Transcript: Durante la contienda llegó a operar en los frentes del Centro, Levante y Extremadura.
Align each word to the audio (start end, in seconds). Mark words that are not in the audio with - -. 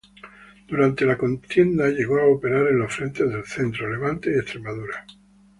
Durante 0.67 1.05
la 1.05 1.15
contienda 1.15 1.87
llegó 1.87 2.17
a 2.17 2.25
operar 2.25 2.65
en 2.69 2.79
los 2.79 2.91
frentes 2.91 3.29
del 3.29 3.45
Centro, 3.45 3.87
Levante 3.87 4.31
y 4.31 4.39
Extremadura. 4.39 5.05